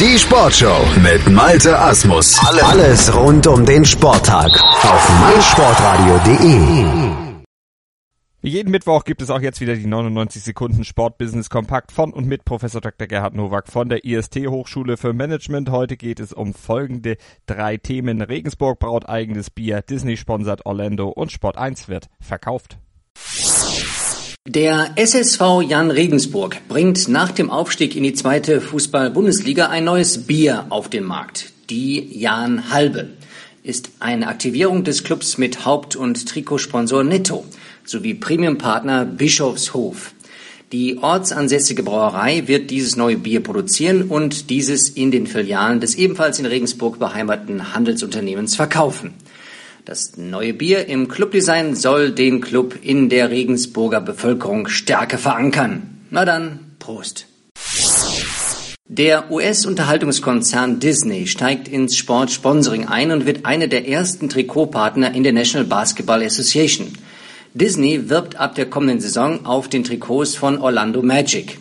Die 0.00 0.18
Sportshow 0.18 0.84
mit 1.04 1.32
Malte 1.32 1.78
Asmus. 1.78 2.36
Alles 2.64 3.14
rund 3.14 3.46
um 3.46 3.64
den 3.64 3.84
Sporttag 3.84 4.50
auf 4.82 5.08
meinsportradio.de. 5.20 7.44
Wie 8.40 8.50
jeden 8.50 8.72
Mittwoch 8.72 9.04
gibt 9.04 9.22
es 9.22 9.30
auch 9.30 9.40
jetzt 9.40 9.60
wieder 9.60 9.76
die 9.76 9.86
99 9.86 10.42
Sekunden 10.42 10.82
Sportbusiness 10.82 11.48
Kompakt 11.48 11.92
von 11.92 12.12
und 12.12 12.26
mit 12.26 12.44
Professor 12.44 12.80
Dr. 12.80 13.06
Gerhard 13.06 13.36
Nowak 13.36 13.68
von 13.68 13.88
der 13.88 14.04
IST 14.04 14.48
Hochschule 14.48 14.96
für 14.96 15.12
Management. 15.12 15.70
Heute 15.70 15.96
geht 15.96 16.18
es 16.18 16.32
um 16.32 16.54
folgende 16.54 17.16
drei 17.46 17.76
Themen. 17.76 18.20
Regensburg 18.20 18.80
braut 18.80 19.08
eigenes 19.08 19.50
Bier, 19.50 19.80
Disney 19.80 20.16
sponsert 20.16 20.66
Orlando 20.66 21.08
und 21.08 21.30
Sport 21.30 21.56
1 21.56 21.88
wird 21.88 22.08
verkauft. 22.20 22.78
Der 24.54 24.92
SSV 24.94 25.62
Jan 25.66 25.90
Regensburg 25.90 26.68
bringt 26.68 27.08
nach 27.08 27.32
dem 27.32 27.50
Aufstieg 27.50 27.96
in 27.96 28.04
die 28.04 28.12
zweite 28.12 28.60
Fußball-Bundesliga 28.60 29.66
ein 29.66 29.82
neues 29.82 30.28
Bier 30.28 30.66
auf 30.68 30.88
den 30.88 31.02
Markt. 31.02 31.50
Die 31.70 32.16
Jan 32.16 32.70
Halbe 32.70 33.08
ist 33.64 33.90
eine 33.98 34.28
Aktivierung 34.28 34.84
des 34.84 35.02
Clubs 35.02 35.38
mit 35.38 35.64
Haupt- 35.64 35.96
und 35.96 36.28
Trikotsponsor 36.28 37.02
Netto 37.02 37.44
sowie 37.84 38.14
Premiumpartner 38.14 39.04
Bischofshof. 39.04 40.14
Die 40.70 40.98
ortsansässige 40.98 41.82
Brauerei 41.82 42.46
wird 42.46 42.70
dieses 42.70 42.96
neue 42.96 43.16
Bier 43.16 43.42
produzieren 43.42 44.02
und 44.02 44.50
dieses 44.50 44.88
in 44.88 45.10
den 45.10 45.26
Filialen 45.26 45.80
des 45.80 45.96
ebenfalls 45.96 46.38
in 46.38 46.46
Regensburg 46.46 47.00
beheimateten 47.00 47.74
Handelsunternehmens 47.74 48.54
verkaufen. 48.54 49.14
Das 49.84 50.16
neue 50.16 50.54
Bier 50.54 50.86
im 50.86 51.08
Clubdesign 51.08 51.76
soll 51.76 52.10
den 52.10 52.40
Club 52.40 52.78
in 52.80 53.10
der 53.10 53.28
Regensburger 53.28 54.00
Bevölkerung 54.00 54.66
stärker 54.66 55.18
verankern. 55.18 56.00
Na 56.08 56.24
dann, 56.24 56.60
Prost. 56.78 57.26
Der 58.86 59.30
US-Unterhaltungskonzern 59.30 60.80
Disney 60.80 61.26
steigt 61.26 61.68
ins 61.68 61.98
Sportsponsoring 61.98 62.86
ein 62.86 63.10
und 63.10 63.26
wird 63.26 63.44
einer 63.44 63.66
der 63.66 63.86
ersten 63.86 64.30
Trikotpartner 64.30 65.14
in 65.14 65.22
der 65.22 65.34
National 65.34 65.66
Basketball 65.66 66.22
Association. 66.22 66.94
Disney 67.52 68.08
wirbt 68.08 68.36
ab 68.36 68.54
der 68.54 68.70
kommenden 68.70 69.00
Saison 69.00 69.44
auf 69.44 69.68
den 69.68 69.84
Trikots 69.84 70.34
von 70.34 70.62
Orlando 70.62 71.02
Magic. 71.02 71.58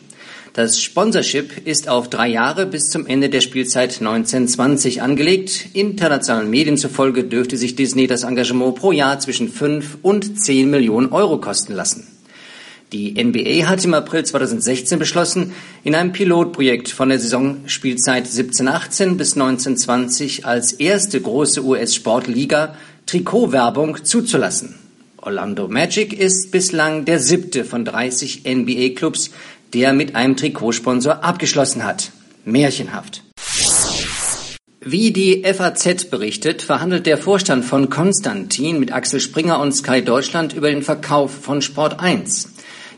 Das 0.54 0.80
Sponsorship 0.80 1.66
ist 1.66 1.90
auf 1.90 2.12
drei 2.12 2.28
Jahre 2.28 2.68
bis 2.68 2.92
zum 2.92 3.08
Ende 3.08 3.28
der 3.30 3.42
Spielzeit 3.42 3.90
1920 4.00 5.02
angelegt. 5.02 5.70
Internationalen 5.74 6.48
Medien 6.48 6.78
zufolge 6.78 7.24
dürfte 7.24 7.58
sich 7.58 7.76
Disney 7.76 8.06
das 8.06 8.22
Engagement 8.22 8.76
pro 8.76 8.92
Jahr 8.92 9.20
zwischen 9.20 9.50
5 9.50 9.98
und 10.04 10.40
10 10.40 10.70
Millionen 10.70 11.12
Euro 11.12 11.40
kosten 11.40 11.74
lassen. 11.74 12.06
Die 12.92 13.16
NBA 13.16 13.68
hat 13.68 13.84
im 13.84 13.96
April 13.96 14.26
2016 14.26 15.00
beschlossen, 15.00 15.54
in 15.84 15.96
einem 15.96 16.12
Pilotprojekt 16.12 16.90
von 16.90 17.10
der 17.10 17.18
Saisonspielzeit 17.18 18.28
17-18 18.28 19.16
bis 19.16 19.34
1920 19.34 20.46
als 20.46 20.74
erste 20.74 21.20
große 21.20 21.66
US-Sportliga 21.66 22.76
Trikotwerbung 23.08 24.06
zuzulassen. 24.06 24.76
Orlando 25.18 25.68
Magic 25.68 26.14
ist 26.14 26.52
bislang 26.52 27.06
der 27.06 27.18
siebte 27.18 27.66
von 27.66 27.86
30 27.86 28.44
NBA-Clubs, 28.46 29.32
der 29.74 29.94
mit 29.94 30.16
einem 30.16 30.36
Trikotsponsor 30.38 31.24
abgeschlossen 31.24 31.84
hat. 31.84 32.12
Märchenhaft. 32.46 33.24
Wie 34.86 35.12
die 35.12 35.44
FAZ 35.46 36.06
berichtet, 36.10 36.62
verhandelt 36.62 37.06
der 37.06 37.18
Vorstand 37.18 37.64
von 37.64 37.90
Konstantin 37.90 38.80
mit 38.80 38.92
Axel 38.92 39.22
Springer 39.22 39.60
und 39.62 39.72
Sky 39.72 40.04
Deutschland 40.04 40.54
über 40.54 40.70
den 40.70 40.82
Verkauf 40.82 41.32
von 41.32 41.62
Sport 41.62 42.02
1. 42.02 42.50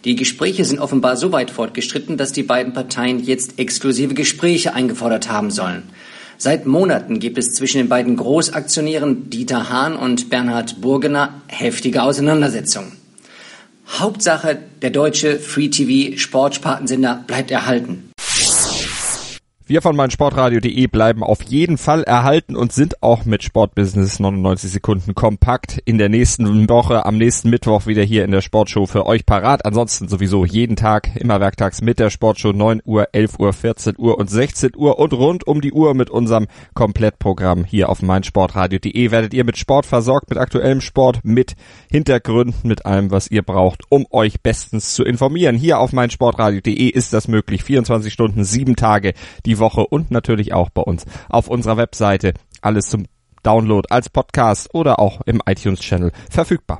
Die 0.04 0.16
Gespräche 0.16 0.66
sind 0.66 0.80
offenbar 0.80 1.16
so 1.16 1.32
weit 1.32 1.52
fortgeschritten, 1.52 2.18
dass 2.18 2.32
die 2.32 2.44
beiden 2.44 2.74
Parteien 2.74 3.24
jetzt 3.24 3.60
exklusive 3.60 4.16
Gespräche 4.16 4.74
eingefordert 4.74 5.30
haben 5.30 5.52
sollen. 5.52 5.84
Seit 6.38 6.66
Monaten 6.66 7.20
gibt 7.20 7.38
es 7.38 7.54
zwischen 7.54 7.78
den 7.78 7.90
beiden 7.90 8.18
Großaktionären 8.18 9.30
Dieter 9.30 9.70
Hahn 9.70 9.96
und 9.96 10.30
Bernhard 10.30 10.82
Burgener 10.82 11.42
heftige 11.48 12.04
Auseinandersetzungen. 12.04 12.94
Hauptsache, 13.88 14.58
der 14.82 14.90
deutsche 14.90 15.40
Free-TV-Sportspartensender 15.40 17.24
bleibt 17.28 17.52
erhalten. 17.52 18.12
Wir 19.68 19.82
von 19.82 19.96
meinsportradio.de 19.96 20.86
bleiben 20.86 21.24
auf 21.24 21.42
jeden 21.42 21.80
Fall 21.80 22.04
erhalten 22.04 22.56
und 22.56 22.72
sind 22.72 23.02
auch 23.02 23.26
mit 23.26 23.42
Sportbusiness 23.42 24.20
99 24.20 24.70
Sekunden 24.70 25.16
kompakt 25.16 25.82
in 25.86 25.98
der 25.98 26.08
nächsten 26.08 26.70
Woche, 26.70 27.04
am 27.04 27.18
nächsten 27.18 27.50
Mittwoch 27.50 27.88
wieder 27.88 28.04
hier 28.04 28.26
in 28.26 28.32
der 28.32 28.42
Sportshow 28.42 28.86
für 28.86 29.08
euch 29.08 29.26
parat. 29.26 29.66
Ansonsten 29.66 30.08
sowieso 30.08 30.46
jeden 30.46 30.76
Tag, 30.76 31.16
immer 31.16 31.40
werktags 31.40 31.82
mit 31.82 31.98
der 31.98 32.12
Sportshow 32.12 32.52
9 32.52 32.84
Uhr, 32.86 33.08
11 33.12 33.40
Uhr, 33.40 33.54
14 33.54 33.96
Uhr 33.98 34.20
und 34.20 34.30
16 34.30 34.74
Uhr 34.76 35.00
und 35.00 35.14
rund 35.14 35.48
um 35.48 35.62
die 35.62 35.74
Uhr 35.74 35.96
mit 35.96 36.12
unserem 36.12 36.46
Komplettprogramm 36.76 37.66
hier 37.66 37.90
auf 37.90 38.04
meinsportradio.de 38.04 39.10
werdet 39.10 39.34
ihr 39.34 39.46
mit 39.46 39.58
Sport 39.58 39.88
versorgt, 39.88 40.30
mit 40.30 40.38
aktuellem 40.38 40.80
Sport, 40.80 41.22
mit 41.24 41.56
Hintergründen, 41.90 42.68
mit 42.68 42.86
allem, 42.86 43.10
was 43.10 43.32
ihr 43.32 43.42
braucht, 43.42 43.82
um 43.90 44.06
euch 44.12 44.42
bestens 44.42 44.94
zu 44.94 45.04
informieren. 45.04 45.58
Hier 45.58 45.80
auf 45.80 45.92
meinsportradio.de 45.92 46.88
ist 46.88 47.14
das 47.14 47.28
möglich. 47.28 47.64
24 47.64 48.14
Stunden, 48.14 48.44
sieben 48.44 48.76
Tage 48.76 49.16
die 49.56 49.60
Woche 49.60 49.86
und 49.88 50.12
natürlich 50.12 50.54
auch 50.54 50.70
bei 50.70 50.82
uns 50.82 51.06
auf 51.30 51.48
unserer 51.48 51.78
Webseite. 51.78 52.34
Alles 52.62 52.90
zum 52.90 53.06
Download 53.44 53.88
als 53.90 54.10
Podcast 54.10 54.74
oder 54.74 55.00
auch 55.00 55.22
im 55.26 55.42
iTunes-Channel 55.46 56.12
verfügbar. 56.30 56.80